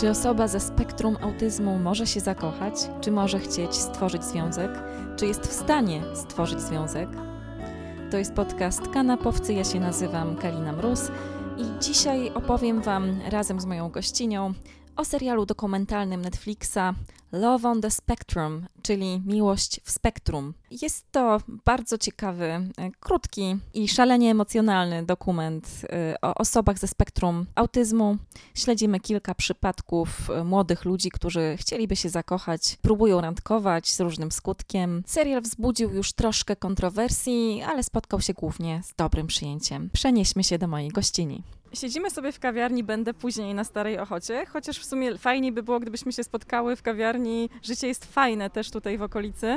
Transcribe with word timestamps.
Czy 0.00 0.10
osoba 0.10 0.48
ze 0.48 0.60
spektrum 0.60 1.16
autyzmu 1.20 1.78
może 1.78 2.06
się 2.06 2.20
zakochać? 2.20 2.74
Czy 3.00 3.10
może 3.10 3.38
chcieć 3.38 3.74
stworzyć 3.74 4.24
związek? 4.24 4.70
Czy 5.16 5.26
jest 5.26 5.46
w 5.46 5.52
stanie 5.52 6.02
stworzyć 6.14 6.60
związek? 6.60 7.08
To 8.10 8.18
jest 8.18 8.34
podcast 8.34 8.88
Kanapowcy. 8.88 9.54
Ja 9.54 9.64
się 9.64 9.80
nazywam 9.80 10.36
Kalina 10.36 10.72
Mróz 10.72 11.10
i 11.56 11.84
dzisiaj 11.84 12.30
opowiem 12.34 12.82
Wam 12.82 13.20
razem 13.30 13.60
z 13.60 13.66
moją 13.66 13.88
gościnią 13.90 14.52
o 14.98 15.04
serialu 15.04 15.46
dokumentalnym 15.46 16.22
Netflixa 16.22 16.94
Love 17.32 17.68
on 17.68 17.80
the 17.80 17.90
Spectrum, 17.90 18.66
czyli 18.82 19.22
Miłość 19.26 19.80
w 19.84 19.90
Spektrum. 19.90 20.54
Jest 20.82 21.12
to 21.12 21.40
bardzo 21.64 21.98
ciekawy, 21.98 22.44
e, 22.44 22.70
krótki 23.00 23.56
i 23.74 23.88
szalenie 23.88 24.30
emocjonalny 24.30 25.06
dokument 25.06 25.68
e, 25.92 26.14
o 26.22 26.34
osobach 26.34 26.78
ze 26.78 26.88
spektrum 26.88 27.46
autyzmu. 27.54 28.16
Śledzimy 28.54 29.00
kilka 29.00 29.34
przypadków 29.34 30.30
e, 30.30 30.44
młodych 30.44 30.84
ludzi, 30.84 31.10
którzy 31.10 31.56
chcieliby 31.58 31.96
się 31.96 32.08
zakochać, 32.08 32.78
próbują 32.82 33.20
randkować 33.20 33.88
z 33.88 34.00
różnym 34.00 34.32
skutkiem. 34.32 35.02
Serial 35.06 35.42
wzbudził 35.42 35.90
już 35.90 36.12
troszkę 36.12 36.56
kontrowersji, 36.56 37.62
ale 37.62 37.82
spotkał 37.82 38.20
się 38.20 38.34
głównie 38.34 38.80
z 38.84 38.94
dobrym 38.94 39.26
przyjęciem. 39.26 39.90
Przenieśmy 39.92 40.44
się 40.44 40.58
do 40.58 40.68
mojej 40.68 40.88
gościni. 40.88 41.42
Siedzimy 41.72 42.10
sobie 42.10 42.32
w 42.32 42.40
kawiarni, 42.40 42.84
będę 42.84 43.14
później 43.14 43.54
na 43.54 43.64
Starej 43.64 43.98
Ochocie, 43.98 44.46
chociaż 44.46 44.78
w 44.78 44.84
sumie 44.84 45.18
fajniej 45.18 45.52
by 45.52 45.62
było, 45.62 45.80
gdybyśmy 45.80 46.12
się 46.12 46.24
spotkały 46.24 46.76
w 46.76 46.82
kawiarni. 46.82 47.50
Życie 47.62 47.88
jest 47.88 48.12
fajne 48.12 48.50
też 48.50 48.70
tutaj 48.70 48.98
w 48.98 49.02
okolicy, 49.02 49.56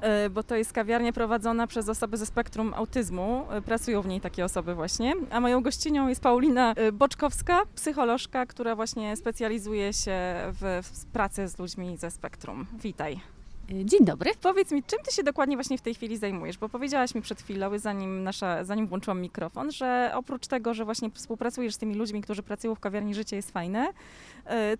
e, 0.00 0.30
bo 0.30 0.42
to 0.42 0.56
jest 0.56 0.72
kawiarnia 0.72 1.12
prowadzona 1.12 1.66
przez 1.66 1.88
osoby 1.88 2.16
ze 2.16 2.26
spektrum 2.26 2.74
autyzmu. 2.74 3.46
E, 3.50 3.62
pracują 3.62 4.02
w 4.02 4.06
niej 4.06 4.20
takie 4.20 4.44
osoby 4.44 4.74
właśnie. 4.74 5.12
A 5.30 5.40
moją 5.40 5.62
gościnią 5.62 6.08
jest 6.08 6.20
Paulina 6.20 6.72
e, 6.72 6.92
Boczkowska, 6.92 7.62
psycholożka, 7.74 8.46
która 8.46 8.76
właśnie 8.76 9.16
specjalizuje 9.16 9.92
się 9.92 10.12
w, 10.60 10.80
w 10.82 11.06
pracy 11.06 11.48
z 11.48 11.58
ludźmi 11.58 11.96
ze 11.96 12.10
spektrum. 12.10 12.66
Witaj. 12.82 13.33
Dzień 13.68 14.04
dobry. 14.04 14.30
Powiedz 14.40 14.72
mi, 14.72 14.82
czym 14.82 14.98
ty 15.04 15.12
się 15.14 15.22
dokładnie 15.22 15.56
właśnie 15.56 15.78
w 15.78 15.80
tej 15.80 15.94
chwili 15.94 16.16
zajmujesz? 16.16 16.58
Bo 16.58 16.68
powiedziałaś 16.68 17.14
mi 17.14 17.22
przed 17.22 17.42
chwilą, 17.42 17.78
zanim, 17.78 18.22
nasza, 18.22 18.64
zanim 18.64 18.86
włączyłam 18.86 19.20
mikrofon, 19.20 19.72
że 19.72 20.12
oprócz 20.14 20.46
tego, 20.46 20.74
że 20.74 20.84
właśnie 20.84 21.10
współpracujesz 21.10 21.74
z 21.74 21.78
tymi 21.78 21.94
ludźmi, 21.94 22.22
którzy 22.22 22.42
pracują 22.42 22.74
w 22.74 22.80
kawiarni 22.80 23.14
Życie 23.14 23.36
jest 23.36 23.50
fajne, 23.50 23.88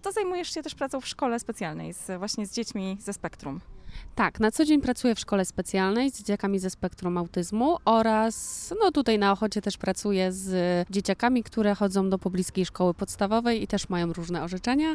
to 0.03 0.13
zajmujesz 0.13 0.55
się 0.55 0.63
też 0.63 0.75
pracą 0.75 1.01
w 1.01 1.07
szkole 1.07 1.41
specjalnej 1.41 1.93
z, 1.93 2.19
właśnie 2.19 2.47
z 2.47 2.53
dziećmi 2.53 2.97
ze 3.01 3.13
spektrum. 3.13 3.61
Tak, 4.15 4.41
na 4.41 4.51
co 4.51 4.65
dzień 4.65 4.81
pracuję 4.81 5.15
w 5.15 5.21
szkole 5.21 5.45
specjalnej 5.45 6.11
z 6.11 6.19
dzieciakami 6.19 6.59
ze 6.59 6.71
spektrum 6.71 7.19
autyzmu 7.19 7.77
oraz 7.85 8.75
no 8.81 8.91
tutaj 8.91 9.19
na 9.19 9.33
Ochocie 9.33 9.63
też 9.63 9.79
pracuję 9.79 10.33
z 10.33 10.87
dzieciakami, 10.91 11.43
które 11.43 11.75
chodzą 11.75 12.11
do 12.11 12.19
pobliskiej 12.19 12.67
szkoły 12.67 12.95
podstawowej 12.95 13.63
i 13.63 13.67
też 13.67 13.89
mają 13.89 14.13
różne 14.13 14.43
orzeczenia. 14.43 14.95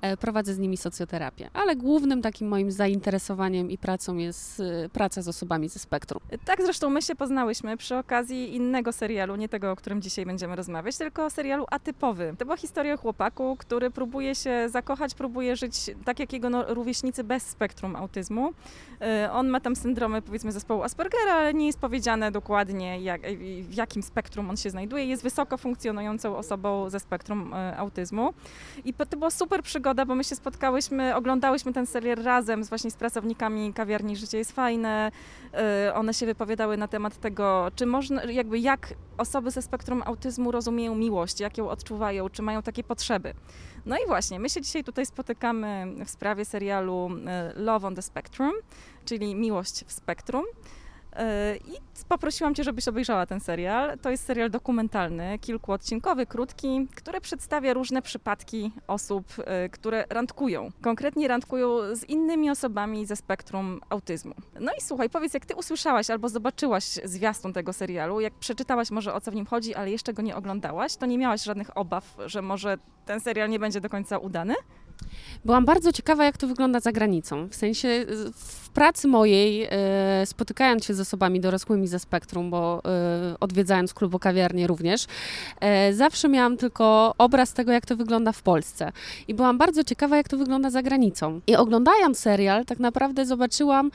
E, 0.00 0.16
prowadzę 0.16 0.54
z 0.54 0.58
nimi 0.58 0.76
socjoterapię, 0.76 1.50
ale 1.52 1.76
głównym 1.76 2.22
takim 2.22 2.48
moim 2.48 2.72
zainteresowaniem 2.72 3.70
i 3.70 3.78
pracą 3.78 4.16
jest 4.16 4.60
e, 4.60 4.88
praca 4.88 5.22
z 5.22 5.28
osobami 5.28 5.68
ze 5.68 5.78
spektrum. 5.78 6.20
Tak 6.44 6.62
zresztą 6.62 6.90
my 6.90 7.02
się 7.02 7.14
poznałyśmy 7.14 7.76
przy 7.76 7.96
okazji 7.96 8.56
innego 8.56 8.92
serialu, 8.92 9.36
nie 9.36 9.48
tego, 9.48 9.72
o 9.72 9.76
którym 9.76 10.02
dzisiaj 10.02 10.26
będziemy 10.26 10.56
rozmawiać, 10.56 10.98
tylko 10.98 11.30
serialu 11.30 11.64
Atypowy. 11.70 12.34
To 12.38 12.44
była 12.44 12.56
historia 12.56 12.96
chłopaku, 12.96 13.56
który 13.56 13.90
próbuje 13.90 14.34
się 14.34 14.68
zakochać, 14.68 15.14
próbuje 15.14 15.56
żyć 15.56 15.90
tak 16.04 16.18
jak 16.20 16.32
jego 16.32 16.50
no, 16.50 16.74
rówieśnicy 16.74 17.24
bez 17.24 17.42
spektrum 17.46 17.96
autyzmu 17.96 18.39
E, 19.00 19.32
on 19.32 19.48
ma 19.48 19.60
tam 19.60 19.76
syndromy 19.76 20.22
powiedzmy 20.22 20.52
zespołu 20.52 20.82
Aspergera, 20.82 21.34
ale 21.34 21.54
nie 21.54 21.66
jest 21.66 21.78
powiedziane 21.78 22.30
dokładnie 22.30 23.00
jak, 23.00 23.20
w 23.62 23.74
jakim 23.74 24.02
spektrum 24.02 24.50
on 24.50 24.56
się 24.56 24.70
znajduje. 24.70 25.04
Jest 25.04 25.22
wysoko 25.22 25.56
funkcjonującą 25.56 26.36
osobą 26.36 26.90
ze 26.90 27.00
spektrum 27.00 27.54
e, 27.54 27.76
autyzmu. 27.76 28.34
I 28.84 28.94
to 28.94 29.16
była 29.16 29.30
super 29.30 29.62
przygoda, 29.62 30.06
bo 30.06 30.14
my 30.14 30.24
się 30.24 30.36
spotkałyśmy, 30.36 31.16
oglądałyśmy 31.16 31.72
ten 31.72 31.86
serial 31.86 32.16
razem 32.16 32.64
z 32.64 32.68
właśnie 32.68 32.90
z 32.90 32.96
pracownikami 32.96 33.72
kawiarni 33.72 34.16
Życie 34.16 34.38
jest 34.38 34.52
fajne. 34.52 35.12
E, 35.54 35.94
one 35.94 36.14
się 36.14 36.26
wypowiadały 36.26 36.76
na 36.76 36.88
temat 36.88 37.16
tego, 37.16 37.70
czy 37.74 37.86
można, 37.86 38.24
jakby 38.24 38.58
jak 38.58 38.94
osoby 39.18 39.50
ze 39.50 39.62
spektrum 39.62 40.02
autyzmu 40.06 40.50
rozumieją 40.50 40.94
miłość, 40.94 41.40
jak 41.40 41.58
ją 41.58 41.68
odczuwają, 41.68 42.28
czy 42.28 42.42
mają 42.42 42.62
takie 42.62 42.84
potrzeby. 42.84 43.34
No 43.86 43.96
i 43.96 44.06
właśnie, 44.06 44.40
my 44.40 44.50
się 44.50 44.60
dzisiaj 44.60 44.84
tutaj 44.84 45.06
spotykamy 45.06 45.86
w 46.04 46.10
sprawie 46.10 46.44
serialu 46.44 47.10
Love 47.54 47.86
on 47.86 47.94
the 47.94 48.02
Spectrum, 48.02 48.29
czyli 49.04 49.34
Miłość 49.34 49.84
w 49.86 49.92
Spektrum. 49.92 50.44
E, 51.12 51.56
I 51.56 52.04
poprosiłam 52.08 52.54
Cię, 52.54 52.64
żebyś 52.64 52.88
obejrzała 52.88 53.26
ten 53.26 53.40
serial. 53.40 53.98
To 53.98 54.10
jest 54.10 54.24
serial 54.24 54.50
dokumentalny, 54.50 55.38
kilkuodcinkowy, 55.38 56.26
krótki, 56.26 56.88
który 56.94 57.20
przedstawia 57.20 57.74
różne 57.74 58.02
przypadki 58.02 58.72
osób, 58.86 59.26
e, 59.44 59.68
które 59.68 60.04
randkują. 60.10 60.70
Konkretnie 60.80 61.28
randkują 61.28 61.96
z 61.96 62.04
innymi 62.04 62.50
osobami 62.50 63.06
ze 63.06 63.16
spektrum 63.16 63.80
autyzmu. 63.88 64.34
No 64.60 64.72
i 64.78 64.80
słuchaj, 64.80 65.10
powiedz, 65.10 65.34
jak 65.34 65.46
Ty 65.46 65.54
usłyszałaś 65.54 66.10
albo 66.10 66.28
zobaczyłaś 66.28 66.84
zwiastun 66.84 67.52
tego 67.52 67.72
serialu, 67.72 68.20
jak 68.20 68.34
przeczytałaś 68.34 68.90
może 68.90 69.14
o 69.14 69.20
co 69.20 69.30
w 69.30 69.34
nim 69.34 69.46
chodzi, 69.46 69.74
ale 69.74 69.90
jeszcze 69.90 70.12
go 70.12 70.22
nie 70.22 70.36
oglądałaś, 70.36 70.96
to 70.96 71.06
nie 71.06 71.18
miałaś 71.18 71.42
żadnych 71.42 71.76
obaw, 71.76 72.16
że 72.26 72.42
może 72.42 72.78
ten 73.06 73.20
serial 73.20 73.50
nie 73.50 73.58
będzie 73.58 73.80
do 73.80 73.88
końca 73.88 74.18
udany? 74.18 74.54
Byłam 75.44 75.64
bardzo 75.64 75.92
ciekawa, 75.92 76.24
jak 76.24 76.36
to 76.36 76.46
wygląda 76.46 76.80
za 76.80 76.92
granicą. 76.92 77.48
W 77.48 77.54
sensie 77.54 78.06
w 78.34 78.68
pracy 78.70 79.08
mojej, 79.08 79.68
e, 79.70 80.26
spotykając 80.26 80.84
się 80.84 80.94
z 80.94 81.00
osobami 81.00 81.40
dorosłymi 81.40 81.88
ze 81.88 81.98
spektrum, 81.98 82.50
bo 82.50 82.82
e, 82.84 83.36
odwiedzając 83.40 83.94
klubu 83.94 84.18
kawiarnię 84.18 84.66
również, 84.66 85.06
e, 85.60 85.92
zawsze 85.92 86.28
miałam 86.28 86.56
tylko 86.56 87.14
obraz 87.18 87.52
tego, 87.52 87.72
jak 87.72 87.86
to 87.86 87.96
wygląda 87.96 88.32
w 88.32 88.42
Polsce. 88.42 88.92
I 89.28 89.34
byłam 89.34 89.58
bardzo 89.58 89.84
ciekawa, 89.84 90.16
jak 90.16 90.28
to 90.28 90.36
wygląda 90.36 90.70
za 90.70 90.82
granicą. 90.82 91.40
I 91.46 91.56
oglądając 91.56 92.18
serial, 92.18 92.64
tak 92.64 92.78
naprawdę 92.78 93.26
zobaczyłam, 93.26 93.90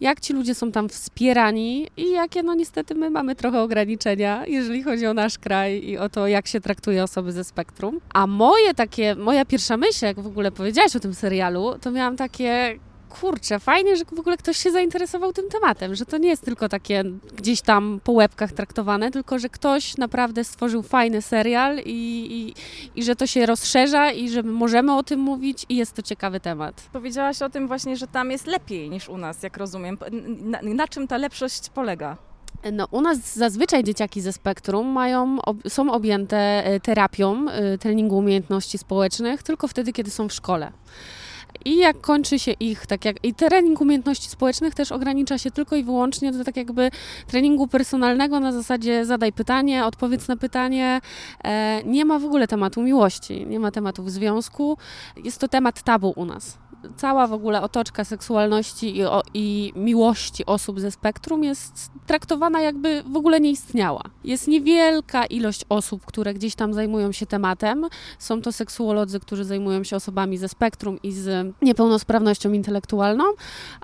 jak 0.00 0.20
ci 0.20 0.32
ludzie 0.32 0.54
są 0.54 0.72
tam 0.72 0.88
wspierani 0.88 1.86
i 1.96 2.10
jakie 2.10 2.42
no 2.42 2.54
niestety 2.54 2.94
my 2.94 3.10
mamy 3.10 3.34
trochę 3.34 3.62
ograniczenia, 3.62 4.46
jeżeli 4.46 4.82
chodzi 4.82 5.06
o 5.06 5.14
nasz 5.14 5.38
kraj 5.38 5.84
i 5.84 5.98
o 5.98 6.08
to, 6.08 6.26
jak 6.26 6.46
się 6.46 6.60
traktuje 6.60 7.02
osoby 7.02 7.32
ze 7.32 7.44
spektrum. 7.44 8.00
A 8.14 8.26
moje 8.26 8.74
takie, 8.74 9.14
moja 9.14 9.44
pierwsza 9.44 9.76
myśl, 9.76 10.04
jak 10.04 10.20
w 10.20 10.26
ogóle 10.26 10.52
powiedziałaś 10.52 10.96
o 10.96 11.00
tym 11.00 11.14
serialu, 11.14 11.78
to 11.80 11.90
miałam 11.90 12.16
takie, 12.16 12.78
kurczę, 13.10 13.58
fajnie, 13.58 13.96
że 13.96 14.04
w 14.04 14.18
ogóle 14.18 14.36
ktoś 14.36 14.56
się 14.56 14.70
zainteresował 14.70 15.32
tym 15.32 15.48
tematem, 15.48 15.94
że 15.94 16.06
to 16.06 16.18
nie 16.18 16.28
jest 16.28 16.44
tylko 16.44 16.68
takie 16.68 17.04
gdzieś 17.36 17.60
tam 17.60 18.00
po 18.04 18.12
łebkach 18.12 18.52
traktowane, 18.52 19.10
tylko 19.10 19.38
że 19.38 19.48
ktoś 19.48 19.96
naprawdę 19.96 20.44
stworzył 20.44 20.82
fajny 20.82 21.22
serial 21.22 21.78
i, 21.78 22.26
i, 22.30 22.54
i 23.00 23.02
że 23.02 23.16
to 23.16 23.26
się 23.26 23.46
rozszerza 23.46 24.10
i 24.10 24.28
że 24.28 24.42
możemy 24.42 24.96
o 24.96 25.02
tym 25.02 25.20
mówić 25.20 25.66
i 25.68 25.76
jest 25.76 25.92
to 25.92 26.02
ciekawy 26.02 26.40
temat. 26.40 26.88
Powiedziałaś 26.92 27.42
o 27.42 27.50
tym 27.50 27.68
właśnie, 27.68 27.96
że 27.96 28.06
tam 28.06 28.30
jest 28.30 28.46
lepiej 28.46 28.90
niż 28.90 29.08
u 29.08 29.16
nas, 29.16 29.42
jak 29.42 29.56
rozumiem. 29.56 29.98
Na, 30.40 30.58
na 30.62 30.88
czym 30.88 31.08
ta 31.08 31.16
lepszość 31.16 31.70
polega? 31.70 32.16
No, 32.72 32.86
u 32.90 33.00
nas 33.00 33.36
zazwyczaj 33.36 33.84
dzieciaki 33.84 34.20
ze 34.20 34.32
spektrum 34.32 34.86
mają, 34.86 35.38
są 35.68 35.92
objęte 35.92 36.64
e, 36.64 36.80
terapią 36.80 37.48
e, 37.48 37.78
treningu 37.78 38.18
umiejętności 38.18 38.78
społecznych 38.78 39.42
tylko 39.42 39.68
wtedy, 39.68 39.92
kiedy 39.92 40.10
są 40.10 40.28
w 40.28 40.32
szkole. 40.32 40.72
I 41.64 41.76
jak 41.76 42.00
kończy 42.00 42.38
się 42.38 42.52
ich, 42.52 42.86
tak 42.86 43.04
jak 43.04 43.24
i 43.24 43.34
trening 43.34 43.80
umiejętności 43.80 44.28
społecznych 44.28 44.74
też 44.74 44.92
ogranicza 44.92 45.38
się 45.38 45.50
tylko 45.50 45.76
i 45.76 45.84
wyłącznie 45.84 46.32
do 46.32 46.44
tak 46.44 46.56
jakby 46.56 46.90
treningu 47.26 47.68
personalnego 47.68 48.40
na 48.40 48.52
zasadzie 48.52 49.06
zadaj 49.06 49.32
pytanie, 49.32 49.86
odpowiedz 49.86 50.28
na 50.28 50.36
pytanie. 50.36 51.00
E, 51.44 51.82
nie 51.84 52.04
ma 52.04 52.18
w 52.18 52.24
ogóle 52.24 52.48
tematu 52.48 52.82
miłości, 52.82 53.46
nie 53.46 53.60
ma 53.60 53.70
tematów 53.70 54.12
związku. 54.12 54.78
Jest 55.24 55.38
to 55.38 55.48
temat 55.48 55.82
tabu 55.82 56.12
u 56.16 56.24
nas 56.24 56.58
cała 56.96 57.26
w 57.26 57.32
ogóle 57.32 57.62
otoczka 57.62 58.04
seksualności 58.04 58.96
i, 58.96 59.04
o, 59.04 59.22
i 59.34 59.72
miłości 59.76 60.46
osób 60.46 60.80
ze 60.80 60.90
spektrum 60.90 61.44
jest 61.44 61.90
traktowana 62.06 62.60
jakby 62.60 63.02
w 63.06 63.16
ogóle 63.16 63.40
nie 63.40 63.50
istniała. 63.50 64.02
Jest 64.24 64.48
niewielka 64.48 65.26
ilość 65.26 65.64
osób, 65.68 66.06
które 66.06 66.34
gdzieś 66.34 66.54
tam 66.54 66.74
zajmują 66.74 67.12
się 67.12 67.26
tematem. 67.26 67.86
Są 68.18 68.42
to 68.42 68.52
seksuolodzy, 68.52 69.20
którzy 69.20 69.44
zajmują 69.44 69.84
się 69.84 69.96
osobami 69.96 70.38
ze 70.38 70.48
spektrum 70.48 70.98
i 71.02 71.12
z 71.12 71.54
niepełnosprawnością 71.62 72.52
intelektualną, 72.52 73.24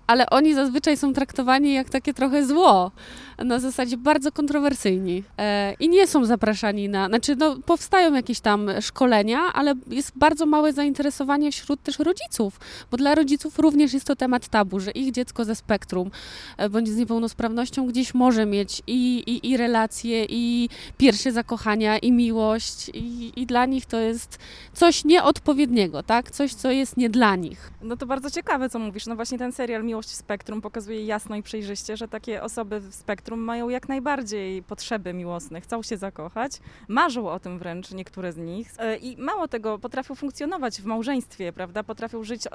ale 0.07 0.31
oni 0.31 0.55
zazwyczaj 0.55 0.97
są 0.97 1.13
traktowani 1.13 1.75
jak 1.75 1.91
takie 1.91 2.15
trochę 2.15 2.47
zło, 2.47 2.91
na 3.39 3.59
zasadzie 3.59 3.97
bardzo 3.97 4.33
kontrowersyjni. 4.33 5.25
E, 5.39 5.75
I 5.81 5.89
nie 5.89 6.07
są 6.07 6.25
zapraszani 6.25 6.89
na, 6.89 7.07
znaczy 7.09 7.37
no, 7.37 7.57
powstają 7.67 8.15
jakieś 8.15 8.41
tam 8.41 8.71
szkolenia, 8.81 9.39
ale 9.53 9.75
jest 9.87 10.13
bardzo 10.19 10.47
małe 10.47 10.73
zainteresowanie 10.73 11.53
wśród 11.53 11.83
też 11.83 11.99
rodziców, 11.99 12.59
bo 12.91 12.97
dla 12.97 13.15
rodziców 13.15 13.59
również 13.59 13.93
jest 13.93 14.07
to 14.07 14.17
temat 14.17 14.49
tabu, 14.49 14.81
że 14.81 14.91
ich 14.91 15.13
dziecko 15.13 15.45
ze 15.45 15.55
spektrum 15.55 16.11
e, 16.57 16.69
bądź 16.69 16.89
z 16.89 16.97
niepełnosprawnością 16.97 17.87
gdzieś 17.87 18.15
może 18.15 18.47
mieć 18.47 18.83
i, 18.87 19.19
i, 19.19 19.51
i 19.51 19.57
relacje, 19.57 20.27
i 20.29 20.69
pierwsze 20.99 21.33
zakochania, 21.33 21.99
i 21.99 22.13
miłość, 22.13 22.89
i, 22.89 23.33
i 23.37 23.47
dla 23.47 23.67
nich 23.67 23.87
to 23.87 24.01
jest 24.01 24.39
coś 24.73 25.05
nieodpowiedniego, 25.05 26.03
tak? 26.03 26.31
Coś, 26.31 26.55
co 26.55 26.71
jest 26.71 26.97
nie 26.97 27.11
dla 27.11 27.37
nich. 27.37 27.71
No 27.83 27.97
to 27.97 28.07
bardzo 28.07 28.31
ciekawe, 28.31 28.71
co 28.71 28.79
mówisz. 28.79 29.07
No 29.07 29.17
właśnie 29.17 29.39
ten 29.39 29.53
serial 29.53 29.85
Miłość 29.85 30.09
w 30.09 30.15
Spektrum 30.15 30.61
pokazuje 30.61 31.07
jasno 31.07 31.37
i 31.37 31.43
przejrzyście, 31.43 31.97
że 31.97 32.09
takie 32.09 32.43
osoby 32.43 32.81
w 32.81 32.95
spektrum 32.95 33.41
mają 33.41 33.69
jak 33.69 33.89
najbardziej 33.89 34.63
potrzeby 34.63 35.13
miłosne, 35.13 35.61
chcą 35.61 35.83
się 35.83 35.97
zakochać, 35.97 36.53
marzą 36.89 37.29
o 37.29 37.41
tym 37.41 37.59
wręcz 37.59 37.91
niektóre 37.91 38.33
z 38.33 38.37
nich 38.37 38.73
e, 38.79 38.97
i 38.97 39.17
mało 39.17 39.49
tego, 39.49 39.79
potrafią 39.79 40.15
funkcjonować 40.15 40.83
w 40.83 40.85
małżeństwie, 40.85 41.53
prawda? 41.53 41.83
Potrafią 41.83 42.25
żyć, 42.25 42.47
e, 42.47 42.51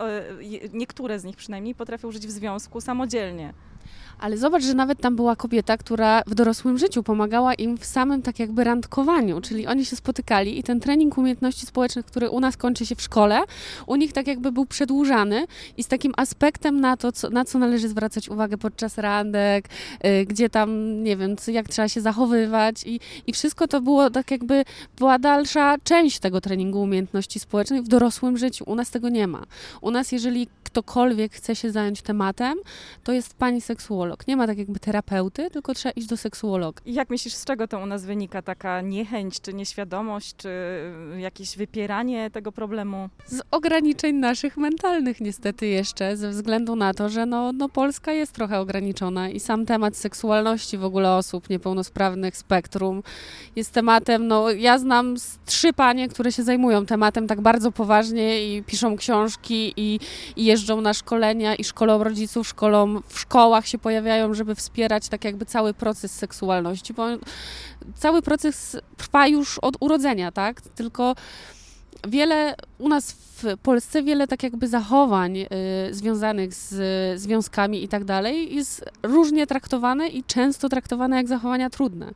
niektóre 0.74 1.20
z 1.20 1.24
nich 1.24 1.38
przynajmniej, 1.38 1.76
potrafią 1.76 2.12
żyć 2.12 2.28
w 2.28 2.32
związku 2.32 2.82
samodzielnie. 2.82 3.54
Ale 4.22 4.38
zobacz, 4.38 4.64
że 4.64 4.74
nawet 4.74 5.02
tam 5.02 5.16
była 5.16 5.36
kobieta, 5.36 5.78
która 5.78 6.22
w 6.28 6.36
dorosłym 6.36 6.78
życiu 6.78 7.04
pomagała 7.04 7.54
im 7.54 7.78
w 7.78 7.86
samym 7.86 8.22
tak 8.22 8.40
jakby 8.40 8.64
randkowaniu, 8.64 9.42
czyli 9.42 9.68
oni 9.68 9.86
się 9.86 9.96
spotykali 9.96 10.60
i 10.60 10.64
ten 10.64 10.80
trening 10.80 11.18
umiejętności 11.18 11.66
społecznych, 11.66 12.06
który 12.06 12.30
u 12.30 12.40
nas 12.40 12.58
kończy 12.58 12.86
się 12.86 12.96
w 12.96 13.02
szkole, 13.02 13.42
u 13.88 13.96
nich 13.96 14.14
tak 14.14 14.28
jakby 14.28 14.52
był 14.52 14.66
przedłużany 14.66 15.46
i 15.78 15.84
z 15.84 15.88
takim 15.88 16.14
aspektem 16.18 16.82
na 16.82 16.98
to, 16.98 17.12
co, 17.12 17.30
na 17.30 17.46
co 17.46 17.60
należy 17.60 17.90
zwracać 17.90 18.30
uwagę 18.30 18.58
podczas 18.58 18.98
randek, 18.98 19.70
yy, 20.04 20.26
gdzie 20.26 20.50
tam, 20.50 21.04
nie 21.04 21.18
wiem, 21.18 21.36
jak 21.48 21.68
trzeba 21.68 21.90
się 21.90 22.02
zachowywać 22.02 22.84
i, 22.86 23.00
i 23.28 23.34
wszystko 23.34 23.68
to 23.68 23.82
było 23.82 24.10
tak 24.10 24.32
jakby, 24.32 24.64
była 24.98 25.20
dalsza 25.20 25.76
część 25.84 26.20
tego 26.20 26.42
treningu 26.42 26.82
umiejętności 26.82 27.40
społecznych 27.40 27.84
w 27.84 27.88
dorosłym 27.88 28.38
życiu. 28.38 28.64
U 28.68 28.76
nas 28.76 28.92
tego 28.92 29.10
nie 29.10 29.28
ma. 29.28 29.44
U 29.82 29.92
nas, 29.92 30.12
jeżeli 30.12 30.48
ktokolwiek 30.72 31.34
chce 31.34 31.56
się 31.56 31.72
zająć 31.72 32.02
tematem, 32.02 32.58
to 33.04 33.12
jest 33.12 33.34
pani 33.34 33.62
seksuolog. 33.62 34.11
Nie 34.28 34.38
ma 34.38 34.48
tak 34.48 34.58
jakby 34.58 34.80
terapeuty, 34.80 35.50
tylko 35.50 35.74
trzeba 35.74 35.94
iść 35.94 36.08
do 36.08 36.18
seksuologa. 36.18 36.82
I 36.86 36.94
jak 36.94 37.10
myślisz, 37.10 37.34
z 37.34 37.46
czego 37.46 37.68
to 37.68 37.80
u 37.80 37.86
nas 37.86 38.06
wynika 38.06 38.42
taka 38.42 38.82
niechęć, 38.82 39.42
czy 39.42 39.54
nieświadomość, 39.54 40.36
czy 40.36 40.50
jakieś 41.18 41.58
wypieranie 41.58 42.32
tego 42.32 42.52
problemu? 42.52 43.10
Z 43.26 43.42
ograniczeń 43.52 44.16
naszych 44.16 44.58
mentalnych 44.58 45.22
niestety 45.22 45.68
jeszcze, 45.68 46.18
ze 46.18 46.30
względu 46.30 46.76
na 46.76 46.94
to, 46.94 47.10
że 47.10 47.26
no, 47.26 47.52
no 47.52 47.70
Polska 47.70 48.12
jest 48.12 48.32
trochę 48.32 48.60
ograniczona 48.60 49.30
i 49.30 49.40
sam 49.40 49.66
temat 49.66 49.98
seksualności 49.98 50.78
w 50.78 50.84
ogóle 50.84 51.12
osób 51.12 51.50
niepełnosprawnych, 51.50 52.38
spektrum 52.38 53.04
jest 53.56 53.72
tematem, 53.72 54.28
no 54.28 54.52
ja 54.52 54.78
znam 54.78 55.16
trzy 55.46 55.74
panie, 55.74 56.10
które 56.10 56.32
się 56.32 56.44
zajmują 56.44 56.86
tematem 56.86 57.28
tak 57.28 57.42
bardzo 57.42 57.72
poważnie 57.72 58.56
i 58.56 58.64
piszą 58.64 58.96
książki 58.96 59.74
i, 59.78 60.00
i 60.36 60.46
jeżdżą 60.46 60.82
na 60.82 60.94
szkolenia 60.94 61.56
i 61.56 61.64
szkolą 61.64 62.04
rodziców, 62.04 62.48
szkolą 62.48 63.02
w 63.08 63.20
szkołach 63.20 63.68
się 63.68 63.78
pojawiają, 63.78 64.01
żeby 64.32 64.56
wspierać 64.56 65.08
tak 65.10 65.26
jakby 65.26 65.46
cały 65.46 65.74
proces 65.74 66.12
seksualności, 66.12 66.94
bo 66.94 67.08
cały 67.96 68.22
proces 68.22 68.78
trwa 68.98 69.28
już 69.28 69.60
od 69.60 69.78
urodzenia, 69.80 70.32
tak? 70.32 70.62
Tylko 70.62 71.16
wiele 72.08 72.56
u 72.78 72.90
nas 72.90 73.12
w 73.44 73.58
Polsce 73.64 74.04
wiele 74.04 74.28
tak 74.28 74.44
jakby 74.44 74.68
zachowań 74.68 75.38
y, 75.38 75.48
związanych 75.92 76.54
z 76.54 76.72
y, 77.16 77.20
związkami 77.20 77.84
i 77.84 77.88
tak 77.88 78.04
dalej 78.04 78.56
jest 78.56 78.86
różnie 79.04 79.48
traktowane 79.48 80.08
i 80.08 80.24
często 80.24 80.70
traktowane 80.70 81.16
jak 81.16 81.28
zachowania 81.28 81.70
trudne. 81.70 82.12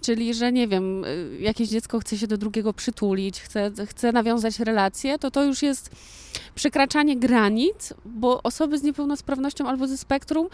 Czyli, 0.00 0.34
że 0.34 0.52
nie 0.52 0.68
wiem, 0.68 1.04
y, 1.04 1.36
jakieś 1.40 1.68
dziecko 1.68 1.98
chce 1.98 2.18
się 2.18 2.26
do 2.26 2.38
drugiego 2.38 2.72
przytulić, 2.72 3.40
chce, 3.40 3.70
chce 3.86 4.12
nawiązać 4.12 4.58
relacje, 4.58 5.18
to 5.18 5.30
to 5.30 5.44
już 5.44 5.62
jest 5.62 5.90
przekraczanie 6.54 7.16
granic, 7.16 7.94
bo 8.04 8.42
osoby 8.42 8.78
z 8.78 8.82
niepełnosprawnością 8.82 9.68
albo 9.68 9.86
ze 9.86 9.98
spektrum 9.98 10.48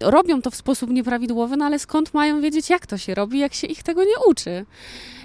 robią 0.00 0.42
to 0.42 0.50
w 0.50 0.56
sposób 0.56 0.90
nieprawidłowy, 0.90 1.56
no 1.56 1.64
ale 1.64 1.78
skąd 1.78 2.14
mają 2.14 2.40
wiedzieć, 2.40 2.70
jak 2.70 2.86
to 2.86 2.98
się 2.98 3.14
robi, 3.14 3.38
jak 3.38 3.54
się 3.54 3.66
ich 3.66 3.82
tego 3.82 4.04
nie 4.04 4.14
uczy? 4.28 4.66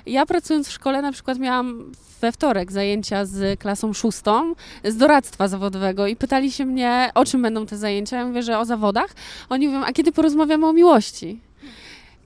Ja 0.05 0.25
pracując 0.25 0.67
w 0.67 0.71
szkole 0.71 1.01
na 1.01 1.11
przykład 1.11 1.39
miałam 1.39 1.91
we 2.21 2.31
wtorek 2.31 2.71
zajęcia 2.71 3.25
z 3.25 3.59
klasą 3.59 3.93
szóstą 3.93 4.16
z 4.83 4.97
doradztwa 4.97 5.47
zawodowego 5.47 6.07
i 6.07 6.15
pytali 6.15 6.51
się 6.51 6.65
mnie, 6.65 7.11
o 7.15 7.25
czym 7.25 7.41
będą 7.41 7.65
te 7.65 7.77
zajęcia. 7.77 8.17
Ja 8.17 8.25
mówię, 8.25 8.43
że 8.43 8.59
o 8.59 8.65
zawodach. 8.65 9.15
Oni 9.49 9.67
mówią, 9.67 9.83
a 9.85 9.93
kiedy 9.93 10.11
porozmawiamy 10.11 10.67
o 10.67 10.73
miłości? 10.73 11.46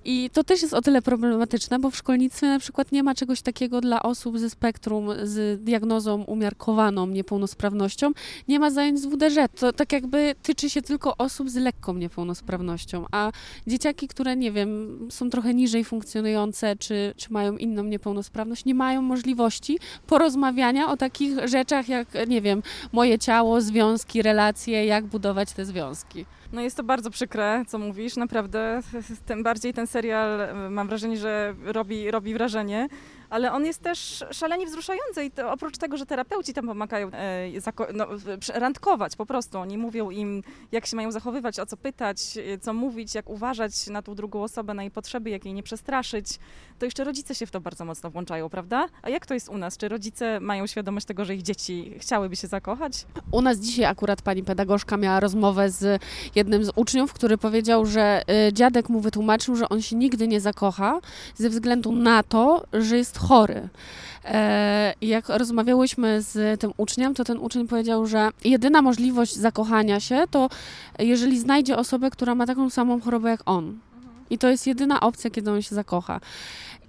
I 0.05 0.29
to 0.33 0.43
też 0.43 0.61
jest 0.61 0.73
o 0.73 0.81
tyle 0.81 1.01
problematyczne, 1.01 1.79
bo 1.79 1.91
w 1.91 1.95
szkolnictwie 1.95 2.47
na 2.47 2.59
przykład 2.59 2.91
nie 2.91 3.03
ma 3.03 3.15
czegoś 3.15 3.41
takiego 3.41 3.81
dla 3.81 4.03
osób 4.03 4.39
ze 4.39 4.49
spektrum 4.49 5.09
z 5.23 5.63
diagnozą 5.63 6.23
umiarkowaną 6.23 7.07
niepełnosprawnością. 7.07 8.11
Nie 8.47 8.59
ma 8.59 8.71
zajęć 8.71 8.99
z 8.99 9.05
WDŻ. 9.05 9.35
To 9.59 9.73
tak 9.73 9.91
jakby 9.91 10.35
tyczy 10.43 10.69
się 10.69 10.81
tylko 10.81 11.17
osób 11.17 11.49
z 11.49 11.55
lekką 11.55 11.93
niepełnosprawnością, 11.93 13.05
a 13.11 13.31
dzieciaki, 13.67 14.07
które 14.07 14.35
nie 14.35 14.51
wiem, 14.51 14.99
są 15.11 15.29
trochę 15.29 15.53
niżej 15.53 15.83
funkcjonujące, 15.83 16.75
czy, 16.75 17.13
czy 17.17 17.33
mają 17.33 17.57
inną 17.57 17.83
niepełnosprawność, 17.83 18.65
nie 18.65 18.75
mają 18.75 19.01
możliwości 19.01 19.79
porozmawiania 20.07 20.91
o 20.91 20.97
takich 20.97 21.47
rzeczach 21.47 21.89
jak, 21.89 22.07
nie 22.27 22.41
wiem, 22.41 22.63
moje 22.91 23.19
ciało, 23.19 23.61
związki, 23.61 24.21
relacje, 24.21 24.85
jak 24.85 25.05
budować 25.05 25.53
te 25.53 25.65
związki. 25.65 26.25
No 26.53 26.61
jest 26.61 26.77
to 26.77 26.83
bardzo 26.83 27.09
przykre, 27.09 27.63
co 27.67 27.77
mówisz, 27.77 28.15
naprawdę. 28.15 28.81
Tym 29.25 29.43
bardziej 29.43 29.73
ten 29.73 29.87
serial, 29.87 30.39
mam 30.69 30.87
wrażenie, 30.87 31.17
że 31.17 31.55
robi, 31.63 32.11
robi 32.11 32.33
wrażenie 32.33 32.87
ale 33.31 33.51
on 33.51 33.65
jest 33.65 33.81
też 33.81 34.23
szalenie 34.31 34.65
wzruszający 34.65 35.23
i 35.23 35.31
to, 35.31 35.51
oprócz 35.51 35.77
tego, 35.77 35.97
że 35.97 36.05
terapeuci 36.05 36.53
tam 36.53 36.67
pomagają 36.67 37.11
e, 37.11 37.47
no, 37.93 38.07
randkować 38.53 39.15
po 39.15 39.25
prostu, 39.25 39.57
oni 39.57 39.77
mówią 39.77 40.09
im, 40.09 40.43
jak 40.71 40.85
się 40.85 40.95
mają 40.95 41.11
zachowywać, 41.11 41.59
o 41.59 41.65
co 41.65 41.77
pytać, 41.77 42.37
e, 42.37 42.57
co 42.57 42.73
mówić, 42.73 43.15
jak 43.15 43.29
uważać 43.29 43.87
na 43.87 44.01
tą 44.01 44.15
drugą 44.15 44.43
osobę, 44.43 44.73
na 44.73 44.83
jej 44.83 44.91
potrzeby, 44.91 45.29
jak 45.29 45.45
jej 45.45 45.53
nie 45.53 45.63
przestraszyć, 45.63 46.27
to 46.79 46.85
jeszcze 46.85 47.03
rodzice 47.03 47.35
się 47.35 47.45
w 47.45 47.51
to 47.51 47.61
bardzo 47.61 47.85
mocno 47.85 48.11
włączają, 48.11 48.49
prawda? 48.49 48.87
A 49.01 49.09
jak 49.09 49.25
to 49.25 49.33
jest 49.33 49.49
u 49.49 49.57
nas? 49.57 49.77
Czy 49.77 49.87
rodzice 49.87 50.39
mają 50.39 50.67
świadomość 50.67 51.05
tego, 51.05 51.25
że 51.25 51.35
ich 51.35 51.41
dzieci 51.41 51.93
chciałyby 51.99 52.35
się 52.35 52.47
zakochać? 52.47 53.05
U 53.31 53.41
nas 53.41 53.59
dzisiaj 53.59 53.85
akurat 53.85 54.21
pani 54.21 54.43
pedagogzka 54.43 54.97
miała 54.97 55.19
rozmowę 55.19 55.69
z 55.69 56.01
jednym 56.35 56.65
z 56.65 56.71
uczniów, 56.75 57.13
który 57.13 57.37
powiedział, 57.37 57.85
że 57.85 58.21
y, 58.47 58.53
dziadek 58.53 58.89
mu 58.89 58.99
wytłumaczył, 58.99 59.55
że 59.55 59.69
on 59.69 59.81
się 59.81 59.95
nigdy 59.95 60.27
nie 60.27 60.41
zakocha 60.41 60.99
ze 61.35 61.49
względu 61.49 61.91
na 61.91 62.23
to, 62.23 62.63
że 62.73 62.97
jest 62.97 63.20
chory. 63.21 63.69
E, 64.25 64.93
I 65.01 65.07
jak 65.07 65.29
rozmawiałyśmy 65.29 66.21
z 66.21 66.61
tym 66.61 66.71
uczniem, 66.77 67.13
to 67.13 67.23
ten 67.23 67.37
uczeń 67.37 67.67
powiedział, 67.67 68.07
że 68.07 68.29
jedyna 68.43 68.81
możliwość 68.81 69.35
zakochania 69.35 69.99
się 69.99 70.23
to 70.31 70.49
jeżeli 70.99 71.39
znajdzie 71.39 71.77
osobę, 71.77 72.09
która 72.09 72.35
ma 72.35 72.45
taką 72.45 72.69
samą 72.69 73.01
chorobę 73.01 73.29
jak 73.29 73.41
on. 73.45 73.79
I 74.29 74.37
to 74.37 74.49
jest 74.49 74.67
jedyna 74.67 74.99
opcja, 74.99 75.29
kiedy 75.29 75.51
on 75.51 75.61
się 75.61 75.75
zakocha. 75.75 76.19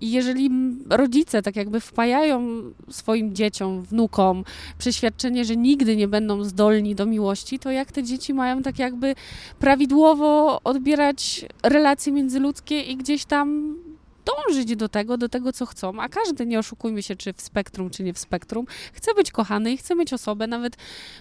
I 0.01 0.11
jeżeli 0.11 0.51
rodzice 0.91 1.43
tak 1.43 1.57
jakby 1.57 1.81
wpajają 1.81 2.63
swoim 2.91 3.35
dzieciom, 3.35 3.83
wnukom 3.83 4.45
przeświadczenie, 4.79 5.45
że 5.45 5.57
nigdy 5.57 5.97
nie 5.97 6.09
będą 6.09 6.45
zdolni 6.45 6.95
do 6.95 7.07
miłości, 7.07 7.59
to 7.59 7.71
jak 7.71 7.93
te 7.93 8.03
dzieci 8.03 8.35
mają 8.35 8.63
tak 8.63 8.79
jakby 8.79 9.15
prawidłowo 9.59 10.61
odbierać 10.65 11.45
relacje 11.63 12.13
międzyludzkie 12.13 12.81
i 12.81 12.97
gdzieś 12.97 13.25
tam 13.25 13.77
dążyć 14.25 14.77
do 14.77 14.89
tego, 14.89 15.17
do 15.17 15.29
tego, 15.29 15.53
co 15.53 15.67
chcą, 15.67 16.01
a 16.01 16.09
każdy, 16.09 16.47
nie 16.47 16.59
oszukujmy 16.59 17.03
się, 17.03 17.17
czy 17.17 17.33
w 17.33 17.41
spektrum, 17.41 17.91
czy 17.91 18.03
nie 18.03 18.13
w 18.13 18.19
spektrum, 18.19 18.67
chce 18.93 19.15
być 19.15 19.31
kochany 19.31 19.73
i 19.73 19.77
chce 19.77 19.95
mieć 19.95 20.13
osobę, 20.13 20.47
nawet 20.47 20.77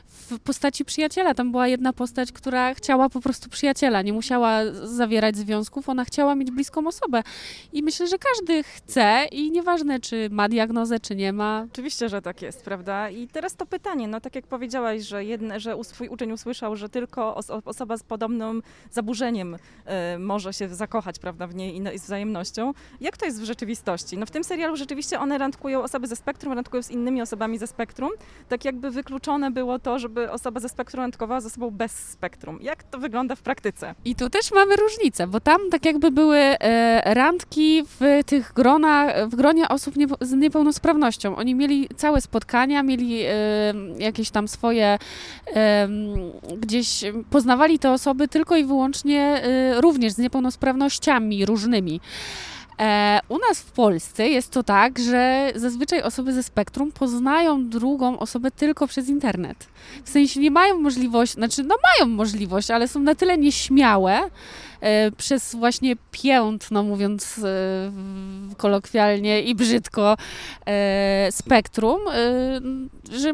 w 0.07 0.39
postaci 0.39 0.85
przyjaciela. 0.85 1.33
Tam 1.33 1.51
była 1.51 1.67
jedna 1.67 1.93
postać, 1.93 2.31
która 2.31 2.73
chciała 2.73 3.09
po 3.09 3.21
prostu 3.21 3.49
przyjaciela, 3.49 4.01
nie 4.01 4.13
musiała 4.13 4.59
zawierać 4.83 5.37
związków, 5.37 5.89
ona 5.89 6.05
chciała 6.05 6.35
mieć 6.35 6.51
bliską 6.51 6.87
osobę. 6.87 7.23
I 7.73 7.83
myślę, 7.83 8.07
że 8.07 8.17
każdy 8.17 8.63
chce 8.63 9.25
i 9.31 9.51
nieważne, 9.51 9.99
czy 9.99 10.29
ma 10.31 10.49
diagnozę, 10.49 10.99
czy 10.99 11.15
nie 11.15 11.33
ma. 11.33 11.67
Oczywiście, 11.71 12.09
że 12.09 12.21
tak 12.21 12.41
jest, 12.41 12.63
prawda? 12.63 13.09
I 13.09 13.27
teraz 13.27 13.55
to 13.55 13.65
pytanie, 13.65 14.07
no 14.07 14.21
tak 14.21 14.35
jak 14.35 14.47
powiedziałaś, 14.47 15.01
że, 15.01 15.25
jedne, 15.25 15.59
że 15.59 15.83
swój 15.83 16.07
uczeń 16.07 16.31
usłyszał, 16.31 16.75
że 16.75 16.89
tylko 16.89 17.35
osoba 17.65 17.97
z 17.97 18.03
podobnym 18.03 18.63
zaburzeniem 18.91 19.55
y, 19.55 20.19
może 20.19 20.53
się 20.53 20.75
zakochać, 20.75 21.19
prawda, 21.19 21.47
w 21.47 21.55
niej 21.55 21.81
i 21.95 21.99
z 21.99 22.03
wzajemnością. 22.03 22.73
Jak 23.01 23.17
to 23.17 23.25
jest 23.25 23.41
w 23.41 23.43
rzeczywistości? 23.43 24.17
No 24.17 24.25
w 24.25 24.31
tym 24.31 24.43
serialu 24.43 24.75
rzeczywiście 24.75 25.19
one 25.19 25.37
randkują, 25.37 25.83
osoby 25.83 26.07
ze 26.07 26.15
spektrum 26.15 26.53
randkują 26.53 26.83
z 26.83 26.91
innymi 26.91 27.21
osobami 27.21 27.57
ze 27.57 27.67
spektrum, 27.67 28.09
tak 28.49 28.65
jakby 28.65 28.91
wykluczone 28.91 29.51
było 29.51 29.79
to, 29.79 29.99
żeby 29.99 30.31
osoba 30.31 30.59
ze 30.59 30.69
spektrum 30.69 31.01
randkowała 31.01 31.41
ze 31.41 31.49
sobą 31.49 31.71
bez 31.71 31.91
spektrum. 31.91 32.59
Jak 32.61 32.83
to 32.83 32.99
wygląda 32.99 33.35
w 33.35 33.41
praktyce? 33.41 33.95
I 34.05 34.15
tu 34.15 34.29
też 34.29 34.51
mamy 34.51 34.75
różnicę, 34.75 35.27
bo 35.27 35.39
tam 35.39 35.61
tak 35.71 35.85
jakby 35.85 36.11
były 36.11 36.37
e, 36.37 37.13
randki 37.13 37.83
w 37.99 38.23
tych 38.25 38.53
gronach, 38.53 39.29
w 39.29 39.35
gronie 39.35 39.69
osób 39.69 39.95
nie, 39.95 40.07
z 40.21 40.33
niepełnosprawnością. 40.33 41.35
Oni 41.35 41.55
mieli 41.55 41.89
całe 41.95 42.21
spotkania, 42.21 42.83
mieli 42.83 43.21
e, 43.21 43.33
jakieś 43.97 44.29
tam 44.29 44.47
swoje, 44.47 44.97
e, 45.55 45.87
gdzieś 46.57 47.03
poznawali 47.29 47.79
te 47.79 47.91
osoby 47.91 48.27
tylko 48.27 48.55
i 48.55 48.63
wyłącznie 48.63 49.21
e, 49.21 49.81
również 49.81 50.13
z 50.13 50.17
niepełnosprawnościami 50.17 51.45
różnymi. 51.45 52.01
E, 52.79 53.19
u 53.29 53.37
nas 53.49 53.61
w 53.61 53.71
Polsce 53.71 54.27
jest 54.27 54.51
to 54.51 54.63
tak, 54.63 54.99
że 54.99 55.51
zazwyczaj 55.55 56.01
osoby 56.01 56.33
ze 56.33 56.43
spektrum 56.43 56.91
poznają 56.91 57.69
drugą 57.69 58.19
osobę 58.19 58.51
tylko 58.51 58.87
przez 58.87 59.09
internet. 59.09 59.67
W 60.03 60.09
sensie 60.09 60.39
nie 60.39 60.51
mają 60.51 60.79
możliwości, 60.79 61.35
znaczy 61.35 61.63
no 61.63 61.75
mają 61.83 62.11
możliwość, 62.15 62.71
ale 62.71 62.87
są 62.87 62.99
na 62.99 63.15
tyle 63.15 63.37
nieśmiałe 63.37 64.19
e, 64.81 65.11
przez 65.11 65.55
właśnie 65.55 65.95
piętno, 66.11 66.83
mówiąc 66.83 67.39
e, 67.43 67.91
kolokwialnie 68.57 69.41
i 69.41 69.55
brzydko, 69.55 70.17
e, 70.65 71.27
spektrum, 71.31 71.99
e, 72.07 72.61
że 73.17 73.31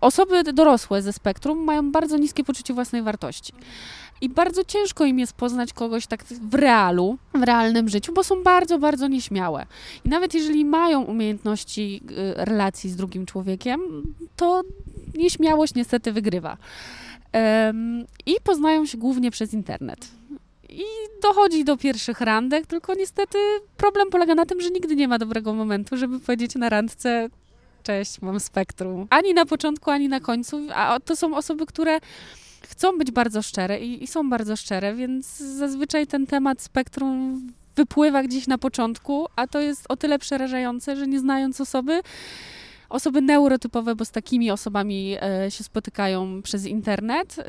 osoby 0.00 0.42
dorosłe 0.52 1.02
ze 1.02 1.12
spektrum 1.12 1.64
mają 1.64 1.92
bardzo 1.92 2.16
niskie 2.16 2.44
poczucie 2.44 2.74
własnej 2.74 3.02
wartości. 3.02 3.52
I 4.20 4.28
bardzo 4.28 4.64
ciężko 4.64 5.04
im 5.04 5.18
jest 5.18 5.32
poznać 5.32 5.72
kogoś 5.72 6.06
tak 6.06 6.24
w 6.24 6.54
realu, 6.54 7.18
w 7.34 7.42
realnym 7.42 7.88
życiu, 7.88 8.12
bo 8.12 8.24
są 8.24 8.42
bardzo, 8.42 8.78
bardzo 8.78 9.08
nieśmiałe. 9.08 9.66
I 10.04 10.08
nawet 10.08 10.34
jeżeli 10.34 10.64
mają 10.64 11.02
umiejętności 11.02 12.00
y, 12.10 12.44
relacji 12.44 12.90
z 12.90 12.96
drugim 12.96 13.26
człowiekiem, 13.26 13.80
to 14.36 14.62
nieśmiałość 15.14 15.74
niestety 15.74 16.12
wygrywa. 16.12 16.56
I 18.26 18.34
poznają 18.44 18.86
się 18.86 18.98
głównie 18.98 19.30
przez 19.30 19.54
internet. 19.54 20.08
I 20.68 20.82
dochodzi 21.22 21.64
do 21.64 21.76
pierwszych 21.76 22.20
randek, 22.20 22.66
tylko 22.66 22.94
niestety 22.94 23.38
problem 23.76 24.10
polega 24.10 24.34
na 24.34 24.46
tym, 24.46 24.60
że 24.60 24.70
nigdy 24.70 24.96
nie 24.96 25.08
ma 25.08 25.18
dobrego 25.18 25.54
momentu, 25.54 25.96
żeby 25.96 26.20
powiedzieć 26.20 26.54
na 26.54 26.68
randce 26.68 27.28
cześć, 27.84 28.20
mam 28.20 28.40
spektrum. 28.40 29.06
Ani 29.10 29.34
na 29.34 29.46
początku, 29.46 29.90
ani 29.90 30.08
na 30.08 30.20
końcu, 30.20 30.60
a 30.74 31.00
to 31.04 31.16
są 31.16 31.36
osoby, 31.36 31.66
które 31.66 31.98
chcą 32.62 32.98
być 32.98 33.10
bardzo 33.10 33.42
szczere 33.42 33.80
i, 33.80 34.04
i 34.04 34.06
są 34.06 34.30
bardzo 34.30 34.56
szczere, 34.56 34.94
więc 34.94 35.36
zazwyczaj 35.36 36.06
ten 36.06 36.26
temat 36.26 36.62
spektrum 36.62 37.42
wypływa 37.76 38.22
gdzieś 38.22 38.46
na 38.46 38.58
początku, 38.58 39.26
a 39.36 39.46
to 39.46 39.60
jest 39.60 39.86
o 39.88 39.96
tyle 39.96 40.18
przerażające, 40.18 40.96
że 40.96 41.06
nie 41.06 41.20
znając 41.20 41.60
osoby, 41.60 42.00
osoby 42.94 43.22
neurotypowe, 43.22 43.94
bo 43.94 44.04
z 44.04 44.10
takimi 44.10 44.50
osobami 44.50 45.16
e, 45.22 45.50
się 45.50 45.64
spotykają 45.64 46.42
przez 46.42 46.66
internet. 46.66 47.38
E, 47.38 47.44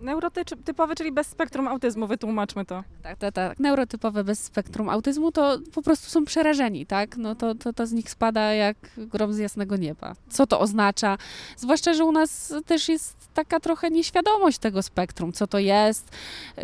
Neurotypowe, 0.00 0.94
czyli 0.94 1.12
bez 1.12 1.26
spektrum 1.26 1.68
autyzmu, 1.68 2.06
wytłumaczmy 2.06 2.64
to. 2.64 2.84
Tak, 3.02 3.18
tak, 3.18 3.34
tak. 3.34 3.60
Neurotypowe 3.60 4.24
bez 4.24 4.44
spektrum 4.44 4.88
autyzmu 4.88 5.32
to 5.32 5.58
po 5.74 5.82
prostu 5.82 6.10
są 6.10 6.24
przerażeni, 6.24 6.86
tak? 6.86 7.16
No 7.16 7.34
to, 7.34 7.54
to, 7.54 7.72
to 7.72 7.86
z 7.86 7.92
nich 7.92 8.10
spada 8.10 8.40
jak 8.40 8.76
grom 8.96 9.32
z 9.32 9.38
jasnego 9.38 9.76
nieba. 9.76 10.14
Co 10.28 10.46
to 10.46 10.60
oznacza? 10.60 11.18
Zwłaszcza, 11.56 11.94
że 11.94 12.04
u 12.04 12.12
nas 12.12 12.54
też 12.66 12.88
jest 12.88 13.20
taka 13.34 13.60
trochę 13.60 13.90
nieświadomość 13.90 14.58
tego 14.58 14.82
spektrum, 14.82 15.32
co 15.32 15.46
to 15.46 15.58
jest. 15.58 16.08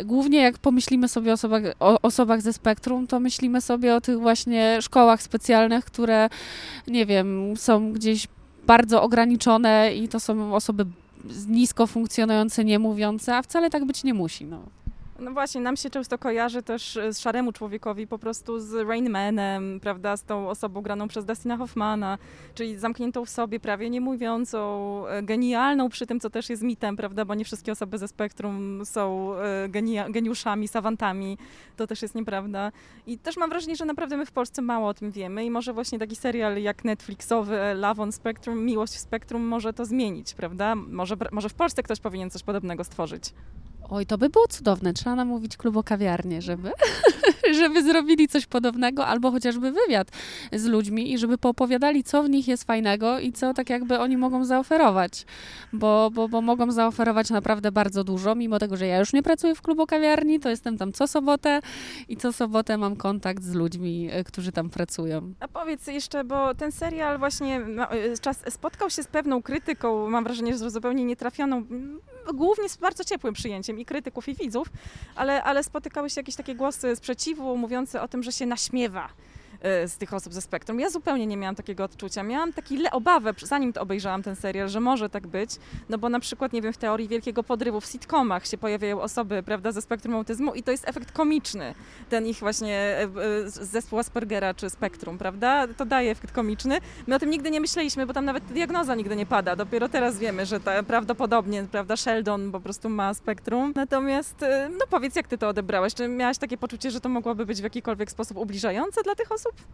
Głównie 0.05 0.41
jak 0.41 0.57
pomyślimy 0.57 1.07
sobie 1.07 1.31
o 1.31 1.33
osobach, 1.33 1.63
o 1.79 2.01
osobach 2.01 2.41
ze 2.41 2.53
spektrum, 2.53 3.07
to 3.07 3.19
myślimy 3.19 3.61
sobie 3.61 3.95
o 3.95 4.01
tych 4.01 4.19
właśnie 4.19 4.81
szkołach 4.81 5.21
specjalnych, 5.21 5.85
które, 5.85 6.29
nie 6.87 7.05
wiem, 7.05 7.53
są 7.57 7.93
gdzieś 7.97 8.27
bardzo 8.67 9.03
ograniczone 9.03 9.95
i 9.95 10.07
to 10.07 10.19
są 10.19 10.55
osoby 10.55 10.85
nisko 11.47 11.87
funkcjonujące, 11.87 12.65
nie 12.65 12.79
mówiące, 12.79 13.35
a 13.35 13.41
wcale 13.41 13.69
tak 13.69 13.85
być 13.85 14.03
nie 14.03 14.13
musi. 14.13 14.45
No. 14.45 14.59
No 15.19 15.31
właśnie, 15.31 15.61
nam 15.61 15.77
się 15.77 15.89
często 15.89 16.17
kojarzy 16.17 16.63
też 16.63 16.99
z 17.11 17.19
szaremu 17.19 17.51
człowiekowi 17.51 18.07
po 18.07 18.19
prostu 18.19 18.59
z 18.59 18.87
Rain 18.87 19.09
Manem, 19.09 19.79
prawda, 19.79 20.17
z 20.17 20.23
tą 20.23 20.49
osobą 20.49 20.81
graną 20.81 21.07
przez 21.07 21.25
Dustina 21.25 21.57
Hoffmana, 21.57 22.17
czyli 22.55 22.77
zamkniętą 22.77 23.25
w 23.25 23.29
sobie, 23.29 23.59
prawie 23.59 23.89
nie 23.89 24.01
mówiącą, 24.01 25.07
e, 25.07 25.23
genialną 25.23 25.89
przy 25.89 26.07
tym, 26.07 26.19
co 26.19 26.29
też 26.29 26.49
jest 26.49 26.63
mitem, 26.63 26.95
prawda, 26.95 27.25
bo 27.25 27.35
nie 27.35 27.45
wszystkie 27.45 27.71
osoby 27.71 27.97
ze 27.97 28.07
spektrum 28.07 28.85
są 28.85 29.33
e, 29.35 29.69
genia- 29.69 30.11
geniuszami, 30.11 30.67
savantami, 30.67 31.37
to 31.75 31.87
też 31.87 32.01
jest 32.01 32.15
nieprawda. 32.15 32.71
I 33.07 33.17
też 33.17 33.37
mam 33.37 33.49
wrażenie, 33.49 33.75
że 33.75 33.85
naprawdę 33.85 34.17
my 34.17 34.25
w 34.25 34.31
Polsce 34.31 34.61
mało 34.61 34.87
o 34.87 34.93
tym 34.93 35.11
wiemy 35.11 35.45
i 35.45 35.51
może 35.51 35.73
właśnie 35.73 35.99
taki 35.99 36.15
serial 36.15 36.61
jak 36.61 36.85
Netflixowy 36.85 37.59
Love 37.75 38.03
on 38.03 38.11
Spectrum, 38.11 38.65
Miłość 38.65 38.93
w 38.93 38.99
Spektrum 38.99 39.41
może 39.41 39.73
to 39.73 39.85
zmienić, 39.85 40.33
prawda? 40.33 40.75
Może, 40.75 41.15
może 41.31 41.49
w 41.49 41.53
Polsce 41.53 41.83
ktoś 41.83 41.99
powinien 41.99 42.29
coś 42.29 42.43
podobnego 42.43 42.83
stworzyć. 42.83 43.33
Oj, 43.89 44.05
to 44.05 44.17
by 44.17 44.29
było 44.29 44.47
cudowne. 44.47 44.93
Trzeba 44.93 45.15
namówić 45.15 45.57
klubo 45.57 45.83
kawiarnię, 45.83 46.41
żeby, 46.41 46.71
żeby 47.59 47.83
zrobili 47.83 48.27
coś 48.27 48.45
podobnego, 48.45 49.05
albo 49.05 49.31
chociażby 49.31 49.71
wywiad 49.71 50.07
z 50.53 50.65
ludźmi 50.65 51.13
i 51.13 51.17
żeby 51.17 51.37
poopowiadali, 51.37 52.03
co 52.03 52.23
w 52.23 52.29
nich 52.29 52.47
jest 52.47 52.63
fajnego 52.63 53.19
i 53.19 53.31
co 53.31 53.53
tak 53.53 53.69
jakby 53.69 53.99
oni 53.99 54.17
mogą 54.17 54.45
zaoferować. 54.45 55.25
Bo, 55.73 56.11
bo, 56.13 56.29
bo 56.29 56.41
mogą 56.41 56.71
zaoferować 56.71 57.29
naprawdę 57.29 57.71
bardzo 57.71 58.03
dużo, 58.03 58.35
mimo 58.35 58.59
tego, 58.59 58.77
że 58.77 58.87
ja 58.87 58.99
już 58.99 59.13
nie 59.13 59.23
pracuję 59.23 59.55
w 59.55 59.61
klubo 59.61 59.87
kawiarni, 59.87 60.39
to 60.39 60.49
jestem 60.49 60.77
tam 60.77 60.93
co 60.93 61.07
sobotę 61.07 61.59
i 62.07 62.17
co 62.17 62.33
sobotę 62.33 62.77
mam 62.77 62.95
kontakt 62.95 63.43
z 63.43 63.53
ludźmi, 63.53 64.09
e, 64.11 64.23
którzy 64.23 64.51
tam 64.51 64.69
pracują. 64.69 65.33
A 65.39 65.47
powiedz 65.47 65.87
jeszcze, 65.87 66.23
bo 66.23 66.55
ten 66.55 66.71
serial 66.71 67.19
właśnie 67.19 67.61
e, 67.89 68.17
czas, 68.21 68.43
spotkał 68.49 68.89
się 68.89 69.03
z 69.03 69.07
pewną 69.07 69.41
krytyką, 69.41 70.09
mam 70.09 70.23
wrażenie, 70.23 70.57
że 70.57 70.69
zupełnie 70.69 71.05
nietrafioną, 71.05 71.63
głównie 72.33 72.69
z 72.69 72.77
bardzo 72.77 73.03
ciepłym 73.03 73.33
przyjęciem 73.33 73.79
i 73.79 73.85
krytyków, 73.85 74.27
i 74.27 74.35
widzów, 74.35 74.67
ale, 75.15 75.43
ale 75.43 75.63
spotykały 75.63 76.09
się 76.09 76.21
jakieś 76.21 76.35
takie 76.35 76.55
głosy 76.55 76.95
sprzeciwu 76.95 77.57
mówiące 77.57 78.01
o 78.01 78.07
tym, 78.07 78.23
że 78.23 78.31
się 78.31 78.45
naśmiewa 78.45 79.09
z 79.61 79.97
tych 79.97 80.13
osób 80.13 80.33
ze 80.33 80.41
spektrum. 80.41 80.79
Ja 80.79 80.89
zupełnie 80.89 81.27
nie 81.27 81.37
miałam 81.37 81.55
takiego 81.55 81.83
odczucia. 81.83 82.23
Miałam 82.23 82.53
taki 82.53 82.89
obawę, 82.91 83.33
zanim 83.43 83.73
obejrzałam 83.79 84.23
ten 84.23 84.35
serial, 84.35 84.69
że 84.69 84.79
może 84.79 85.09
tak 85.09 85.27
być, 85.27 85.51
no 85.89 85.97
bo 85.97 86.09
na 86.09 86.19
przykład, 86.19 86.53
nie 86.53 86.61
wiem, 86.61 86.73
w 86.73 86.77
teorii 86.77 87.07
wielkiego 87.07 87.43
podrywu 87.43 87.81
w 87.81 87.85
sitcomach 87.85 88.47
się 88.47 88.57
pojawiają 88.57 89.01
osoby, 89.01 89.43
prawda, 89.43 89.71
ze 89.71 89.81
spektrum 89.81 90.15
autyzmu 90.15 90.53
i 90.53 90.63
to 90.63 90.71
jest 90.71 90.89
efekt 90.89 91.11
komiczny, 91.11 91.73
ten 92.09 92.27
ich 92.27 92.37
właśnie 92.39 92.97
y, 93.17 93.45
y, 93.45 93.49
zespół 93.49 93.99
Aspergera 93.99 94.53
czy 94.53 94.69
spektrum, 94.69 95.17
prawda, 95.17 95.67
to 95.77 95.85
daje 95.85 96.11
efekt 96.11 96.33
komiczny. 96.33 96.77
My 97.07 97.15
o 97.15 97.19
tym 97.19 97.29
nigdy 97.29 97.51
nie 97.51 97.61
myśleliśmy, 97.61 98.05
bo 98.05 98.13
tam 98.13 98.25
nawet 98.25 98.43
diagnoza 98.43 98.95
nigdy 98.95 99.15
nie 99.15 99.25
pada. 99.25 99.55
Dopiero 99.55 99.89
teraz 99.89 100.19
wiemy, 100.19 100.45
że 100.45 100.59
ta, 100.59 100.83
prawdopodobnie, 100.83 101.65
prawda, 101.71 101.95
Sheldon 101.95 102.51
po 102.51 102.59
prostu 102.59 102.89
ma 102.89 103.13
spektrum. 103.13 103.73
Natomiast, 103.75 104.35
no 104.79 104.85
powiedz, 104.89 105.15
jak 105.15 105.27
ty 105.27 105.37
to 105.37 105.47
odebrałeś? 105.47 105.93
Czy 105.93 106.07
miałaś 106.07 106.37
takie 106.37 106.57
poczucie, 106.57 106.91
że 106.91 107.01
to 107.01 107.09
mogłoby 107.09 107.45
być 107.45 107.59
w 107.59 107.63
jakikolwiek 107.63 108.11
sposób 108.11 108.37
ubliżające 108.37 109.03
dla 109.03 109.15
tych 109.15 109.31
osób? 109.31 109.46
Osób? 109.47 109.67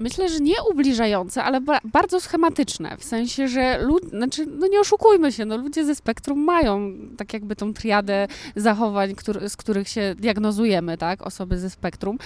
Myślę, 0.00 0.28
że 0.28 0.40
nie 0.40 0.54
ubliżające, 0.72 1.44
ale 1.44 1.60
ba 1.60 1.80
bardzo 1.84 2.20
schematyczne. 2.20 2.96
W 2.96 3.04
sensie, 3.04 3.48
że 3.48 3.78
lud- 3.82 4.08
znaczy, 4.08 4.46
no 4.46 4.66
nie 4.66 4.80
oszukujmy 4.80 5.32
się, 5.32 5.44
no 5.44 5.56
ludzie 5.56 5.84
ze 5.84 5.94
spektrum 5.94 6.44
mają 6.44 6.92
tak 7.16 7.32
jakby 7.32 7.56
tą 7.56 7.74
triadę 7.74 8.28
zachowań, 8.56 9.14
który, 9.14 9.48
z 9.48 9.56
których 9.56 9.88
się 9.88 10.14
diagnozujemy, 10.18 10.98
tak, 10.98 11.22
osoby 11.22 11.58
ze 11.58 11.70
spektrum, 11.70 12.18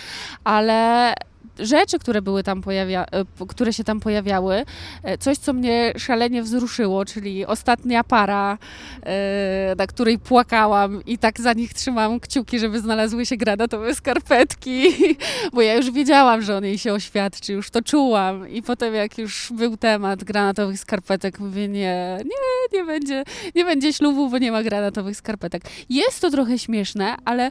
ale 0.44 1.14
rzeczy, 1.58 1.98
które 1.98 2.22
były 2.22 2.42
tam 2.42 2.62
pojawia, 2.62 3.04
e, 3.04 3.46
które 3.48 3.72
się 3.72 3.84
tam 3.84 4.00
pojawiały, 4.00 4.64
e, 5.02 5.18
coś, 5.18 5.38
co 5.38 5.52
mnie 5.52 5.92
szalenie 5.96 6.42
wzruszyło, 6.42 7.04
czyli 7.04 7.46
ostatnia 7.46 8.04
para, 8.04 8.58
e, 9.06 9.74
na 9.78 9.86
której 9.86 10.18
płakałam 10.18 11.04
i 11.06 11.18
tak 11.18 11.40
za 11.40 11.52
nich 11.52 11.74
trzymałam 11.74 12.20
kciuki, 12.20 12.58
żeby 12.58 12.80
znalazły 12.80 13.26
się 13.26 13.36
granatowe 13.36 13.94
skarpetki, 13.94 14.88
bo 15.54 15.62
ja 15.62 15.74
już 15.74 15.90
wiedziałam, 15.90 16.42
że 16.42 16.56
on 16.56 16.64
jej 16.64 16.78
się 16.78 16.92
oświadczy, 16.92 17.52
już 17.52 17.70
to 17.70 17.82
czułam 17.82 18.48
i 18.48 18.62
potem 18.62 18.94
jak 18.94 19.18
już 19.18 19.52
był 19.52 19.76
temat 19.76 20.24
granatowych 20.24 20.78
skarpetek, 20.78 21.40
mówię 21.40 21.68
nie, 21.68 22.18
nie, 22.24 22.78
nie 22.78 22.84
będzie, 22.84 23.24
nie 23.54 23.64
będzie 23.64 23.92
ślubu, 23.92 24.30
bo 24.30 24.38
nie 24.38 24.52
ma 24.52 24.62
granatowych 24.62 25.16
skarpetek. 25.16 25.62
Jest 25.88 26.20
to 26.20 26.30
trochę 26.30 26.58
śmieszne, 26.58 27.16
ale 27.24 27.50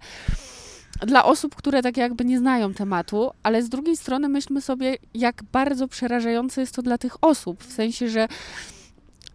dla 1.01 1.25
osób, 1.25 1.55
które 1.55 1.81
tak 1.81 1.98
jakby 1.98 2.25
nie 2.25 2.39
znają 2.39 2.74
tematu, 2.74 3.31
ale 3.43 3.63
z 3.63 3.70
drugiej 3.70 3.98
strony 3.98 4.29
myślmy 4.29 4.62
sobie, 4.62 4.98
jak 5.13 5.43
bardzo 5.51 5.88
przerażające 5.88 6.62
jest 6.62 6.75
to 6.75 6.81
dla 6.81 6.98
tych 6.98 7.24
osób, 7.24 7.63
w 7.63 7.74
sensie, 7.74 8.10
że 8.10 8.27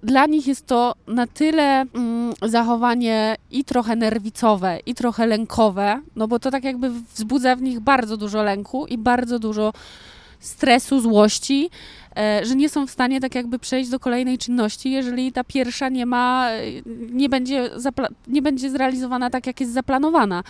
dla 0.02 0.26
nich 0.26 0.46
jest 0.46 0.66
to 0.66 0.94
na 1.06 1.26
tyle 1.26 1.80
mm, 1.80 2.32
zachowanie 2.42 3.36
i 3.50 3.64
trochę 3.64 3.96
nerwicowe, 3.96 4.78
i 4.86 4.94
trochę 4.94 5.26
lękowe, 5.26 6.00
no 6.16 6.28
bo 6.28 6.38
to 6.38 6.50
tak 6.50 6.64
jakby 6.64 6.90
wzbudza 6.90 7.56
w 7.56 7.62
nich 7.62 7.80
bardzo 7.80 8.16
dużo 8.16 8.42
lęku 8.42 8.86
i 8.86 8.98
bardzo 8.98 9.38
dużo 9.38 9.72
stresu, 10.40 11.00
złości, 11.00 11.70
e, 12.16 12.40
że 12.44 12.56
nie 12.56 12.68
są 12.68 12.86
w 12.86 12.90
stanie 12.90 13.20
tak 13.20 13.34
jakby 13.34 13.58
przejść 13.58 13.90
do 13.90 14.00
kolejnej 14.00 14.38
czynności, 14.38 14.90
jeżeli 14.90 15.32
ta 15.32 15.44
pierwsza 15.44 15.88
nie 15.88 16.06
ma, 16.06 16.48
e, 16.50 16.62
nie 17.10 17.28
będzie, 17.28 17.70
nie 18.26 18.42
będzie 18.42 18.70
zrealizowana 18.70 19.30
tak, 19.30 19.46
jak 19.46 19.60
jest 19.60 19.72
zaplanowana. 19.72 20.42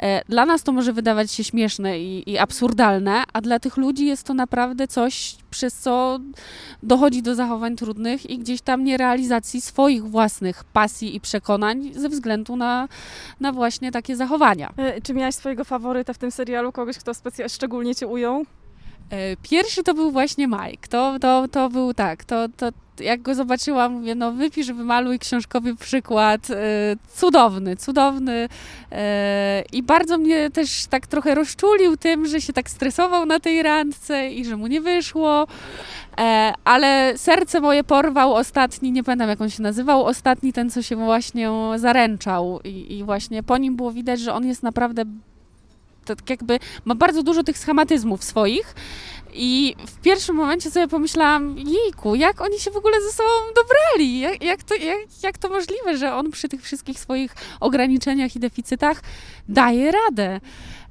E, 0.00 0.24
dla 0.24 0.46
nas 0.46 0.62
to 0.62 0.72
może 0.72 0.92
wydawać 0.92 1.32
się 1.32 1.44
śmieszne 1.44 2.00
i, 2.00 2.30
i 2.30 2.38
absurdalne, 2.38 3.22
a 3.32 3.40
dla 3.40 3.58
tych 3.58 3.76
ludzi 3.76 4.06
jest 4.06 4.22
to 4.26 4.34
naprawdę 4.34 4.88
coś, 4.88 5.36
przez 5.50 5.74
co 5.74 6.18
dochodzi 6.82 7.22
do 7.22 7.34
zachowań 7.34 7.76
trudnych 7.76 8.30
i 8.30 8.38
gdzieś 8.38 8.60
tam 8.60 8.84
nierealizacji 8.84 9.60
swoich 9.60 10.04
własnych 10.04 10.64
pasji 10.64 11.16
i 11.16 11.20
przekonań 11.20 11.90
ze 11.94 12.08
względu 12.08 12.56
na, 12.56 12.88
na 13.40 13.52
właśnie 13.52 13.92
takie 13.92 14.16
zachowania. 14.16 14.72
Czy 15.02 15.14
miałaś 15.14 15.34
swojego 15.34 15.64
faworyta 15.64 16.12
w 16.12 16.18
tym 16.18 16.30
serialu, 16.30 16.72
kogoś, 16.72 16.98
kto 16.98 17.14
specjalnie 17.14 17.48
szczególnie 17.48 17.94
cię 17.94 18.06
ujął? 18.06 18.44
E, 19.10 19.36
Pierwszy 19.42 19.82
to 19.82 19.94
był 19.94 20.10
właśnie 20.10 20.46
Mike. 20.46 20.88
To, 20.88 21.18
to, 21.20 21.48
to 21.48 21.70
był 21.70 21.94
tak, 21.94 22.24
to, 22.24 22.48
to 22.56 22.70
jak 23.00 23.22
go 23.22 23.34
zobaczyłam, 23.34 23.92
mówię, 23.92 24.14
no 24.14 24.32
wypisz, 24.32 24.72
wymaluj 24.72 25.18
książkowy 25.18 25.76
przykład. 25.76 26.50
E, 26.50 26.56
Cudowny, 27.14 27.76
cudowny. 27.76 28.48
E, 28.92 29.64
I 29.72 29.82
bardzo 29.82 30.18
mnie 30.18 30.50
też 30.50 30.86
tak 30.86 31.06
trochę 31.06 31.34
rozczulił 31.34 31.96
tym, 31.96 32.26
że 32.26 32.40
się 32.40 32.52
tak 32.52 32.70
stresował 32.70 33.26
na 33.26 33.40
tej 33.40 33.62
randce 33.62 34.30
i 34.30 34.44
że 34.44 34.56
mu 34.56 34.66
nie 34.66 34.80
wyszło. 34.80 35.46
Ale 36.64 37.12
serce 37.16 37.60
moje 37.60 37.84
porwał 37.84 38.34
ostatni, 38.34 38.92
nie 38.92 39.04
pamiętam 39.04 39.28
jak 39.28 39.40
on 39.40 39.50
się 39.50 39.62
nazywał, 39.62 40.04
ostatni 40.04 40.52
ten, 40.52 40.70
co 40.70 40.82
się 40.82 40.96
właśnie 40.96 41.50
zaręczał. 41.76 42.60
I, 42.64 42.98
i 42.98 43.04
właśnie 43.04 43.42
po 43.42 43.58
nim 43.58 43.76
było 43.76 43.92
widać, 43.92 44.20
że 44.20 44.34
on 44.34 44.46
jest 44.46 44.62
naprawdę 44.62 45.04
tak 46.16 46.30
jakby 46.30 46.58
ma 46.84 46.94
bardzo 46.94 47.22
dużo 47.22 47.42
tych 47.42 47.58
schematyzmów 47.58 48.24
swoich. 48.24 48.74
I 49.32 49.76
w 49.86 50.00
pierwszym 50.00 50.36
momencie 50.36 50.70
sobie 50.70 50.88
pomyślałam, 50.88 51.58
jejku, 51.58 52.14
jak 52.14 52.40
oni 52.40 52.58
się 52.58 52.70
w 52.70 52.76
ogóle 52.76 53.02
ze 53.02 53.12
sobą 53.12 53.30
dobrali? 53.56 54.20
Jak, 54.20 54.42
jak, 54.42 54.62
to, 54.62 54.74
jak, 54.74 54.98
jak 55.22 55.38
to 55.38 55.48
możliwe, 55.48 55.96
że 55.96 56.14
on 56.14 56.30
przy 56.30 56.48
tych 56.48 56.62
wszystkich 56.62 57.00
swoich 57.00 57.34
ograniczeniach 57.60 58.36
i 58.36 58.40
deficytach 58.40 59.02
daje 59.48 59.92
radę? 59.92 60.40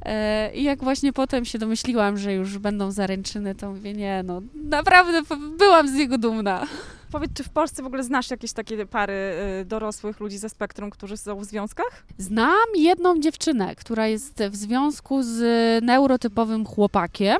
E, 0.05 0.51
I 0.55 0.63
jak 0.63 0.83
właśnie 0.83 1.13
potem 1.13 1.45
się 1.45 1.59
domyśliłam, 1.59 2.17
że 2.17 2.33
już 2.33 2.57
będą 2.57 2.91
zaręczyny, 2.91 3.55
to 3.55 3.71
mówię, 3.71 3.93
nie, 3.93 4.23
no 4.25 4.41
naprawdę 4.55 5.21
byłam 5.57 5.87
z 5.87 5.93
niego 5.93 6.17
dumna. 6.17 6.67
Powiedz, 7.11 7.31
czy 7.33 7.43
w 7.43 7.49
Polsce 7.49 7.83
w 7.83 7.85
ogóle 7.85 8.03
znasz 8.03 8.31
jakieś 8.31 8.53
takie 8.53 8.85
pary 8.85 9.13
y, 9.61 9.65
dorosłych 9.65 10.19
ludzi 10.19 10.37
ze 10.37 10.49
spektrum, 10.49 10.89
którzy 10.89 11.17
są 11.17 11.35
w 11.35 11.45
związkach? 11.45 12.03
Znam 12.17 12.67
jedną 12.75 13.19
dziewczynę, 13.19 13.75
która 13.75 14.07
jest 14.07 14.43
w 14.49 14.55
związku 14.55 15.23
z 15.23 15.39
neurotypowym 15.83 16.65
chłopakiem 16.65 17.37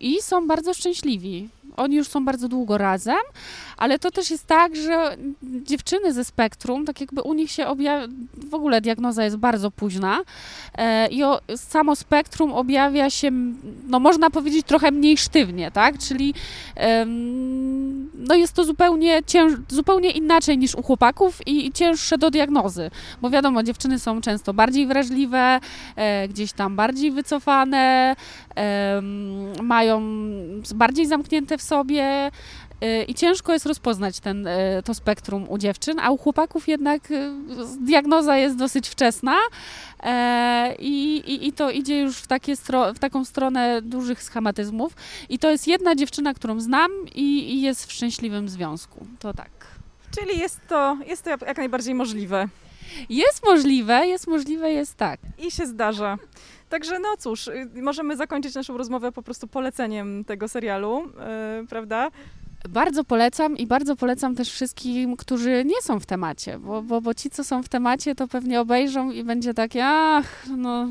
i 0.00 0.22
są 0.22 0.46
bardzo 0.46 0.74
szczęśliwi. 0.74 1.48
Oni 1.76 1.96
już 1.96 2.08
są 2.08 2.24
bardzo 2.24 2.48
długo 2.48 2.78
razem, 2.78 3.16
ale 3.76 3.98
to 3.98 4.10
też 4.10 4.30
jest 4.30 4.46
tak, 4.46 4.76
że 4.76 5.16
dziewczyny 5.42 6.12
ze 6.12 6.24
spektrum, 6.24 6.84
tak 6.84 7.00
jakby 7.00 7.22
u 7.22 7.34
nich 7.34 7.50
się 7.50 7.66
objawia, 7.66 8.06
w 8.50 8.54
ogóle 8.54 8.80
diagnoza 8.80 9.24
jest 9.24 9.36
bardzo 9.36 9.70
późna 9.70 10.20
e, 10.78 11.08
i 11.08 11.24
o, 11.24 11.40
samo 11.56 11.96
spektrum 11.96 12.52
objawia 12.52 13.10
się, 13.10 13.30
no 13.86 14.00
można 14.00 14.30
powiedzieć, 14.30 14.66
trochę 14.66 14.90
mniej 14.90 15.16
sztywnie, 15.16 15.70
tak? 15.70 15.98
Czyli 15.98 16.34
em, 16.74 18.10
no 18.14 18.34
jest 18.34 18.52
to 18.52 18.64
zupełnie, 18.64 19.22
cięż, 19.26 19.52
zupełnie 19.68 20.10
inaczej 20.10 20.58
niż 20.58 20.74
u 20.74 20.82
chłopaków 20.82 21.46
i, 21.46 21.66
i 21.66 21.72
cięższe 21.72 22.18
do 22.18 22.30
diagnozy, 22.30 22.90
bo 23.22 23.30
wiadomo, 23.30 23.62
dziewczyny 23.62 23.98
są 23.98 24.20
często 24.20 24.54
bardziej 24.54 24.86
wrażliwe, 24.86 25.60
e, 25.96 26.28
gdzieś 26.28 26.52
tam 26.52 26.76
bardziej 26.76 27.10
wycofane, 27.10 28.16
mają 29.62 30.02
bardziej 30.74 31.06
zamknięte 31.06 31.58
w 31.58 31.62
sobie 31.64 32.30
y, 32.84 33.04
i 33.04 33.14
ciężko 33.14 33.52
jest 33.52 33.66
rozpoznać 33.66 34.20
ten, 34.20 34.46
y, 34.46 34.82
to 34.84 34.94
spektrum 34.94 35.46
u 35.48 35.58
dziewczyn, 35.58 36.00
a 36.00 36.10
u 36.10 36.18
chłopaków 36.18 36.68
jednak 36.68 37.10
y, 37.10 37.30
diagnoza 37.80 38.36
jest 38.36 38.56
dosyć 38.56 38.88
wczesna 38.88 39.36
e, 40.02 40.74
i, 40.78 41.16
i, 41.16 41.48
i 41.48 41.52
to 41.52 41.70
idzie 41.70 42.00
już 42.00 42.16
w, 42.16 42.26
takie 42.26 42.56
stro, 42.56 42.94
w 42.94 42.98
taką 42.98 43.24
stronę 43.24 43.82
dużych 43.82 44.22
schematyzmów 44.22 44.92
i 45.28 45.38
to 45.38 45.50
jest 45.50 45.68
jedna 45.68 45.94
dziewczyna, 45.94 46.34
którą 46.34 46.60
znam 46.60 46.90
i, 47.14 47.54
i 47.54 47.62
jest 47.62 47.86
w 47.86 47.92
szczęśliwym 47.92 48.48
związku, 48.48 49.06
to 49.18 49.34
tak. 49.34 49.50
Czyli 50.18 50.38
jest 50.38 50.60
to, 50.68 50.96
jest 51.06 51.24
to 51.24 51.30
jak 51.30 51.42
jak 51.42 51.56
najbardziej 51.56 51.94
możliwe. 51.94 52.48
Jest 53.08 53.44
możliwe, 53.44 54.06
jest 54.06 54.26
możliwe, 54.26 54.72
jest 54.72 54.96
tak. 54.96 55.20
I 55.38 55.50
się 55.50 55.66
zdarza. 55.66 56.18
Także 56.74 56.98
no 56.98 57.16
cóż, 57.18 57.48
y, 57.48 57.68
możemy 57.82 58.16
zakończyć 58.16 58.54
naszą 58.54 58.76
rozmowę 58.76 59.12
po 59.12 59.22
prostu 59.22 59.48
poleceniem 59.48 60.24
tego 60.24 60.48
serialu, 60.48 61.02
y, 61.62 61.66
prawda? 61.66 62.10
Bardzo 62.68 63.04
polecam 63.04 63.56
i 63.56 63.66
bardzo 63.66 63.96
polecam 63.96 64.34
też 64.34 64.50
wszystkim, 64.50 65.16
którzy 65.16 65.64
nie 65.64 65.82
są 65.82 66.00
w 66.00 66.06
temacie, 66.06 66.58
bo, 66.58 66.82
bo, 66.82 67.00
bo 67.00 67.14
ci, 67.14 67.30
co 67.30 67.44
są 67.44 67.62
w 67.62 67.68
temacie, 67.68 68.14
to 68.14 68.28
pewnie 68.28 68.60
obejrzą 68.60 69.10
i 69.10 69.24
będzie 69.24 69.54
takie, 69.54 69.86
ach, 69.86 70.46
no, 70.56 70.88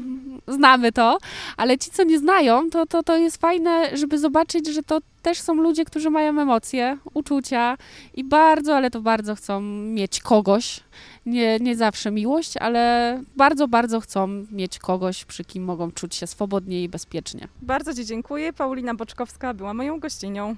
znamy 0.47 0.91
to, 0.91 1.17
ale 1.57 1.77
ci, 1.77 1.91
co 1.91 2.03
nie 2.03 2.19
znają, 2.19 2.69
to, 2.69 2.85
to, 2.85 3.03
to 3.03 3.17
jest 3.17 3.37
fajne, 3.37 3.97
żeby 3.97 4.19
zobaczyć, 4.19 4.67
że 4.67 4.83
to 4.83 4.99
też 5.21 5.41
są 5.41 5.53
ludzie, 5.53 5.85
którzy 5.85 6.09
mają 6.09 6.41
emocje, 6.41 6.97
uczucia 7.13 7.77
i 8.13 8.23
bardzo, 8.23 8.75
ale 8.75 8.91
to 8.91 9.01
bardzo 9.01 9.35
chcą 9.35 9.61
mieć 9.61 10.19
kogoś, 10.19 10.79
nie, 11.25 11.59
nie 11.59 11.75
zawsze 11.75 12.11
miłość, 12.11 12.57
ale 12.57 13.21
bardzo, 13.35 13.67
bardzo 13.67 13.99
chcą 13.99 14.27
mieć 14.51 14.79
kogoś, 14.79 15.25
przy 15.25 15.45
kim 15.45 15.63
mogą 15.63 15.91
czuć 15.91 16.15
się 16.15 16.27
swobodnie 16.27 16.83
i 16.83 16.89
bezpiecznie. 16.89 17.47
Bardzo 17.61 17.93
Ci 17.93 18.05
dziękuję. 18.05 18.53
Paulina 18.53 18.95
Boczkowska 18.95 19.53
była 19.53 19.73
moją 19.73 19.99
gościnią. 19.99 20.55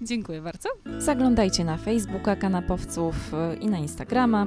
Dziękuję 0.00 0.42
bardzo. 0.42 0.68
Zaglądajcie 0.98 1.64
na 1.64 1.76
Facebooka 1.76 2.36
Kanapowców 2.36 3.14
y, 3.34 3.56
i 3.56 3.66
na 3.66 3.78
Instagrama. 3.78 4.46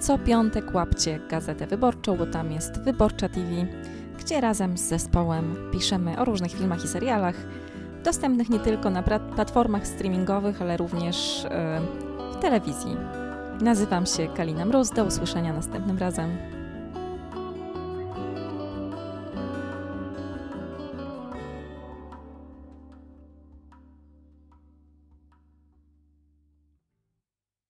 Co 0.00 0.18
piątek 0.18 0.74
łapcie 0.74 1.20
Gazetę 1.30 1.66
Wyborczą, 1.66 2.16
bo 2.16 2.26
tam 2.26 2.52
jest 2.52 2.80
Wyborcza 2.80 3.28
TV, 3.28 3.66
gdzie 4.18 4.40
razem 4.40 4.78
z 4.78 4.80
zespołem 4.80 5.56
piszemy 5.72 6.18
o 6.18 6.24
różnych 6.24 6.52
filmach 6.52 6.84
i 6.84 6.88
serialach, 6.88 7.36
dostępnych 8.04 8.50
nie 8.50 8.58
tylko 8.58 8.90
na 8.90 9.02
platformach 9.36 9.86
streamingowych, 9.86 10.62
ale 10.62 10.76
również 10.76 11.44
y, 11.44 11.48
w 12.32 12.40
telewizji. 12.40 12.96
Nazywam 13.60 14.06
się 14.06 14.28
Kalina 14.28 14.64
Mróz. 14.64 14.90
Do 14.90 15.04
usłyszenia 15.04 15.52
następnym 15.52 15.98
razem. 15.98 16.57